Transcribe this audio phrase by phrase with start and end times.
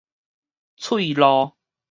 [0.77, 1.53] 喙路